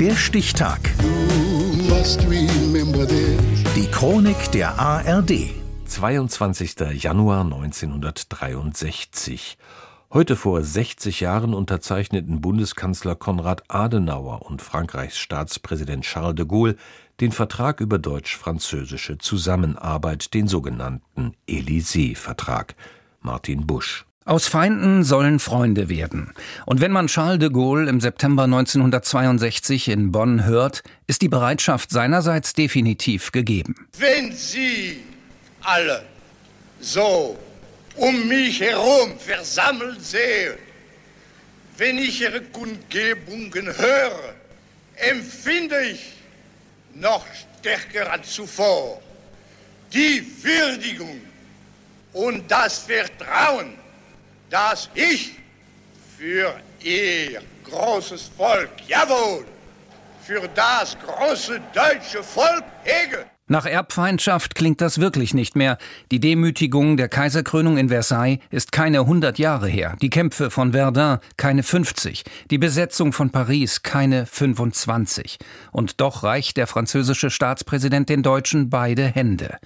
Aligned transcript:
Der 0.00 0.14
Stichtag. 0.14 0.78
Die 3.74 3.90
Chronik 3.90 4.52
der 4.52 4.78
ARD. 4.78 5.50
22. 5.86 6.76
Januar 7.02 7.42
1963. 7.42 9.58
Heute 10.12 10.36
vor 10.36 10.62
60 10.62 11.18
Jahren 11.18 11.52
unterzeichneten 11.52 12.40
Bundeskanzler 12.40 13.16
Konrad 13.16 13.64
Adenauer 13.66 14.42
und 14.42 14.62
Frankreichs 14.62 15.18
Staatspräsident 15.18 16.04
Charles 16.04 16.36
de 16.36 16.46
Gaulle 16.46 16.76
den 17.18 17.32
Vertrag 17.32 17.80
über 17.80 17.98
deutsch-französische 17.98 19.18
Zusammenarbeit, 19.18 20.32
den 20.32 20.46
sogenannten 20.46 21.32
Élysée-Vertrag. 21.48 22.76
Martin 23.20 23.66
Busch. 23.66 24.07
Aus 24.28 24.46
Feinden 24.46 25.04
sollen 25.04 25.38
Freunde 25.38 25.88
werden. 25.88 26.34
Und 26.66 26.82
wenn 26.82 26.92
man 26.92 27.06
Charles 27.06 27.38
de 27.38 27.48
Gaulle 27.48 27.88
im 27.88 27.98
September 27.98 28.42
1962 28.42 29.88
in 29.88 30.12
Bonn 30.12 30.44
hört, 30.44 30.82
ist 31.06 31.22
die 31.22 31.30
Bereitschaft 31.30 31.90
seinerseits 31.90 32.52
definitiv 32.52 33.32
gegeben. 33.32 33.74
Wenn 33.98 34.30
Sie 34.32 35.02
alle 35.62 36.02
so 36.78 37.38
um 37.96 38.28
mich 38.28 38.60
herum 38.60 39.18
versammelt 39.18 40.04
sehe, 40.04 40.58
wenn 41.78 41.96
ich 41.96 42.20
Ihre 42.20 42.42
Kundgebungen 42.42 43.78
höre, 43.78 44.34
empfinde 44.96 45.80
ich 45.90 46.12
noch 46.96 47.24
stärker 47.62 48.12
als 48.12 48.30
zuvor 48.30 49.00
die 49.90 50.22
Würdigung 50.42 51.18
und 52.12 52.50
das 52.50 52.80
Vertrauen 52.80 53.77
dass 54.50 54.90
ich 54.94 55.36
für 56.16 56.54
ihr 56.82 57.42
großes 57.64 58.30
Volk, 58.36 58.70
jawohl, 58.86 59.44
für 60.22 60.48
das 60.54 60.96
große 60.98 61.60
deutsche 61.74 62.22
Volk 62.22 62.64
hege. 62.84 63.24
Nach 63.50 63.64
Erbfeindschaft 63.64 64.54
klingt 64.54 64.82
das 64.82 65.00
wirklich 65.00 65.32
nicht 65.32 65.56
mehr. 65.56 65.78
Die 66.10 66.20
Demütigung 66.20 66.98
der 66.98 67.08
Kaiserkrönung 67.08 67.78
in 67.78 67.88
Versailles 67.88 68.40
ist 68.50 68.72
keine 68.72 69.00
100 69.00 69.38
Jahre 69.38 69.68
her, 69.68 69.96
die 70.02 70.10
Kämpfe 70.10 70.50
von 70.50 70.72
Verdun 70.72 71.18
keine 71.38 71.62
50, 71.62 72.24
die 72.50 72.58
Besetzung 72.58 73.14
von 73.14 73.30
Paris 73.30 73.82
keine 73.82 74.26
25. 74.26 75.38
Und 75.72 76.02
doch 76.02 76.24
reicht 76.24 76.58
der 76.58 76.66
französische 76.66 77.30
Staatspräsident 77.30 78.10
den 78.10 78.22
Deutschen 78.22 78.68
beide 78.68 79.06
Hände. 79.06 79.56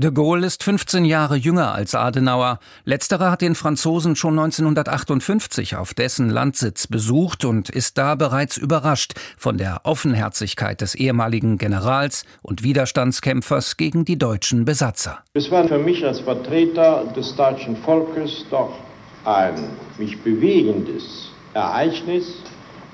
De 0.00 0.12
Gaulle 0.12 0.46
ist 0.46 0.62
15 0.62 1.04
Jahre 1.04 1.34
jünger 1.34 1.74
als 1.74 1.96
Adenauer. 1.96 2.60
Letzterer 2.84 3.32
hat 3.32 3.40
den 3.40 3.56
Franzosen 3.56 4.14
schon 4.14 4.38
1958 4.38 5.74
auf 5.74 5.92
dessen 5.92 6.30
Landsitz 6.30 6.86
besucht 6.86 7.44
und 7.44 7.68
ist 7.68 7.98
da 7.98 8.14
bereits 8.14 8.56
überrascht 8.56 9.14
von 9.36 9.58
der 9.58 9.80
Offenherzigkeit 9.82 10.82
des 10.82 10.94
ehemaligen 10.94 11.58
Generals 11.58 12.26
und 12.42 12.62
Widerstandskämpfers 12.62 13.76
gegen 13.76 14.04
die 14.04 14.16
deutschen 14.16 14.64
Besatzer. 14.64 15.18
Es 15.34 15.50
war 15.50 15.66
für 15.66 15.80
mich 15.80 16.06
als 16.06 16.20
Vertreter 16.20 17.12
des 17.16 17.34
deutschen 17.34 17.76
Volkes 17.78 18.46
doch 18.52 18.78
ein 19.24 19.70
mich 19.98 20.22
bewegendes 20.22 21.32
Ereignis, 21.54 22.34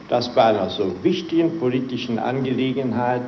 dass 0.08 0.34
bei 0.34 0.44
einer 0.44 0.70
so 0.70 0.96
wichtigen 1.02 1.58
politischen 1.58 2.18
Angelegenheit 2.18 3.20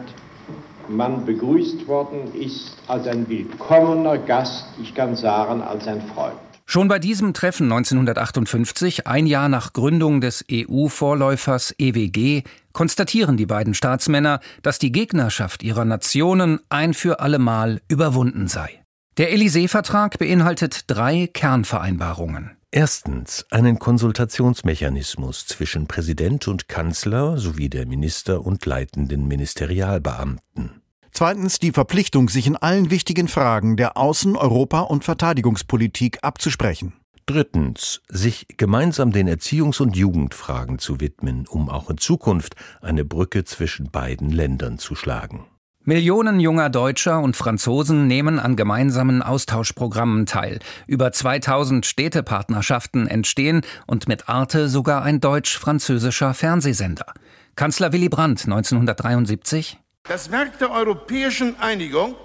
man 0.88 1.24
begrüßt 1.24 1.86
worden 1.86 2.34
ist 2.34 2.76
als 2.86 3.06
ein 3.06 3.28
willkommener 3.28 4.18
Gast, 4.18 4.66
ich 4.80 4.94
kann 4.94 5.16
sagen, 5.16 5.62
als 5.62 5.86
ein 5.86 6.02
Freund. 6.02 6.36
Schon 6.68 6.88
bei 6.88 6.98
diesem 6.98 7.32
Treffen 7.32 7.70
1958, 7.70 9.06
ein 9.06 9.26
Jahr 9.26 9.48
nach 9.48 9.72
Gründung 9.72 10.20
des 10.20 10.44
EU-Vorläufers 10.50 11.72
EWG, 11.78 12.42
konstatieren 12.72 13.36
die 13.36 13.46
beiden 13.46 13.72
Staatsmänner, 13.72 14.40
dass 14.62 14.80
die 14.80 14.90
Gegnerschaft 14.90 15.62
ihrer 15.62 15.84
Nationen 15.84 16.58
ein 16.68 16.92
für 16.92 17.20
allemal 17.20 17.80
überwunden 17.88 18.48
sei. 18.48 18.82
Der 19.16 19.32
Élysée-Vertrag 19.32 20.18
beinhaltet 20.18 20.84
drei 20.88 21.28
Kernvereinbarungen. 21.32 22.55
Erstens 22.72 23.46
einen 23.50 23.78
Konsultationsmechanismus 23.78 25.46
zwischen 25.46 25.86
Präsident 25.86 26.48
und 26.48 26.68
Kanzler 26.68 27.38
sowie 27.38 27.70
der 27.70 27.86
Minister 27.86 28.44
und 28.44 28.66
leitenden 28.66 29.28
Ministerialbeamten. 29.28 30.82
Zweitens 31.12 31.58
die 31.58 31.72
Verpflichtung, 31.72 32.28
sich 32.28 32.46
in 32.46 32.56
allen 32.56 32.90
wichtigen 32.90 33.28
Fragen 33.28 33.76
der 33.76 33.96
Außen-, 33.96 34.36
Europa- 34.36 34.80
und 34.80 35.04
Verteidigungspolitik 35.04 36.18
abzusprechen. 36.22 36.92
Drittens, 37.24 38.02
sich 38.08 38.46
gemeinsam 38.56 39.12
den 39.12 39.28
Erziehungs- 39.28 39.80
und 39.80 39.96
Jugendfragen 39.96 40.78
zu 40.78 41.00
widmen, 41.00 41.46
um 41.48 41.70
auch 41.70 41.88
in 41.88 41.98
Zukunft 41.98 42.54
eine 42.82 43.04
Brücke 43.04 43.44
zwischen 43.44 43.90
beiden 43.90 44.30
Ländern 44.30 44.78
zu 44.78 44.94
schlagen. 44.94 45.46
Millionen 45.88 46.40
junger 46.40 46.68
Deutscher 46.68 47.20
und 47.20 47.36
Franzosen 47.36 48.08
nehmen 48.08 48.40
an 48.40 48.56
gemeinsamen 48.56 49.22
Austauschprogrammen 49.22 50.26
teil. 50.26 50.58
Über 50.88 51.12
2000 51.12 51.86
Städtepartnerschaften 51.86 53.06
entstehen 53.06 53.60
und 53.86 54.08
mit 54.08 54.28
Arte 54.28 54.68
sogar 54.68 55.04
ein 55.04 55.20
deutsch-französischer 55.20 56.34
Fernsehsender. 56.34 57.06
Kanzler 57.54 57.92
Willy 57.92 58.08
Brandt 58.08 58.46
1973 58.46 59.78
Das 60.08 60.32
Werk 60.32 60.58
der 60.58 60.72
europäischen 60.72 61.54
Einigung 61.60 62.16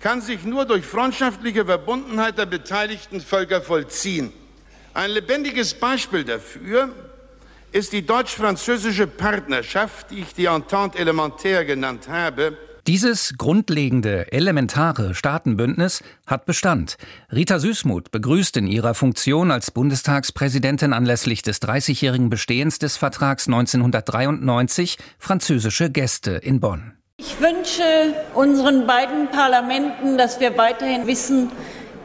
kann 0.00 0.20
sich 0.20 0.42
nur 0.42 0.64
durch 0.64 0.84
freundschaftliche 0.84 1.64
Verbundenheit 1.64 2.36
der 2.36 2.46
beteiligten 2.46 3.20
Völker 3.20 3.62
vollziehen. 3.62 4.32
Ein 4.92 5.10
lebendiges 5.10 5.74
Beispiel 5.74 6.24
dafür 6.24 6.88
ist 7.70 7.92
die 7.92 8.04
deutsch-französische 8.04 9.06
Partnerschaft, 9.06 10.10
die 10.10 10.18
ich 10.18 10.34
die 10.34 10.46
Entente 10.46 10.98
élémentaire 10.98 11.64
genannt 11.64 12.08
habe, 12.08 12.58
dieses 12.86 13.34
grundlegende, 13.38 14.30
elementare 14.32 15.14
Staatenbündnis 15.14 16.02
hat 16.26 16.44
Bestand. 16.44 16.96
Rita 17.32 17.58
Süßmuth 17.58 18.10
begrüßt 18.10 18.56
in 18.58 18.66
ihrer 18.66 18.94
Funktion 18.94 19.50
als 19.50 19.70
Bundestagspräsidentin 19.70 20.92
anlässlich 20.92 21.42
des 21.42 21.62
30-jährigen 21.62 22.28
Bestehens 22.28 22.78
des 22.78 22.96
Vertrags 22.96 23.46
1993 23.46 24.98
französische 25.18 25.90
Gäste 25.90 26.32
in 26.32 26.60
Bonn. 26.60 26.92
Ich 27.16 27.40
wünsche 27.40 28.14
unseren 28.34 28.86
beiden 28.86 29.30
Parlamenten, 29.30 30.18
dass 30.18 30.40
wir 30.40 30.58
weiterhin 30.58 31.06
wissen, 31.06 31.50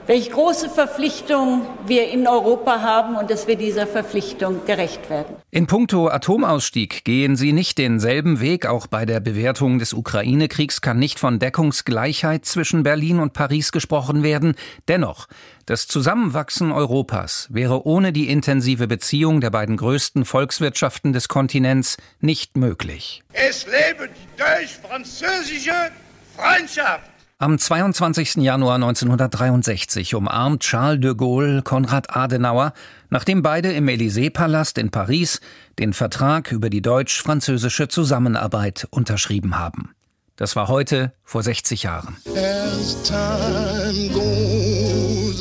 welche 0.09 0.31
große 0.31 0.71
Verpflichtung 0.71 1.67
wir 1.85 2.09
in 2.09 2.27
Europa 2.27 2.81
haben 2.81 3.15
und 3.15 3.29
dass 3.29 3.45
wir 3.45 3.55
dieser 3.55 3.85
Verpflichtung 3.85 4.65
gerecht 4.65 5.07
werden. 5.11 5.35
In 5.51 5.67
puncto 5.67 6.07
Atomausstieg 6.07 7.05
gehen 7.05 7.35
Sie 7.35 7.53
nicht 7.53 7.77
denselben 7.77 8.39
Weg. 8.39 8.65
Auch 8.65 8.87
bei 8.87 9.05
der 9.05 9.19
Bewertung 9.19 9.77
des 9.77 9.93
Ukraine-Kriegs 9.93 10.81
kann 10.81 10.97
nicht 10.97 11.19
von 11.19 11.37
Deckungsgleichheit 11.37 12.43
zwischen 12.45 12.81
Berlin 12.81 13.19
und 13.19 13.33
Paris 13.33 13.71
gesprochen 13.71 14.23
werden. 14.23 14.55
Dennoch, 14.87 15.27
das 15.67 15.85
Zusammenwachsen 15.85 16.71
Europas 16.71 17.47
wäre 17.51 17.85
ohne 17.85 18.11
die 18.11 18.29
intensive 18.29 18.87
Beziehung 18.87 19.41
der 19.41 19.51
beiden 19.51 19.77
größten 19.77 20.25
Volkswirtschaften 20.25 21.13
des 21.13 21.27
Kontinents 21.27 21.97
nicht 22.19 22.57
möglich. 22.57 23.21
Es 23.33 23.67
lebe 23.67 24.09
die 24.09 24.41
deutsch-französische 24.41 25.91
Freundschaft! 26.35 27.18
Am 27.41 27.57
22. 27.57 28.43
Januar 28.43 28.75
1963 28.75 30.13
umarmt 30.13 30.61
Charles 30.61 30.99
de 30.99 31.15
Gaulle 31.15 31.61
Konrad 31.61 32.13
Adenauer, 32.13 32.73
nachdem 33.09 33.41
beide 33.41 33.71
im 33.71 33.87
Élysée-Palast 33.87 34.77
in 34.77 34.91
Paris 34.91 35.39
den 35.79 35.93
Vertrag 35.93 36.51
über 36.51 36.69
die 36.69 36.81
deutsch-französische 36.81 37.87
Zusammenarbeit 37.87 38.89
unterschrieben 38.91 39.57
haben. 39.57 39.95
Das 40.35 40.57
war 40.57 40.67
heute 40.67 41.13
vor 41.23 41.41
60 41.41 41.83
Jahren. 41.83 42.17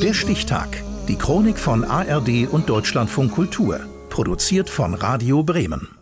Der 0.01 0.13
Stichtag. 0.13 0.81
Die 1.09 1.17
Chronik 1.17 1.59
von 1.59 1.83
ARD 1.83 2.47
und 2.49 2.69
Deutschlandfunk 2.69 3.33
Kultur. 3.33 3.81
Produziert 4.09 4.69
von 4.69 4.93
Radio 4.93 5.43
Bremen. 5.43 5.98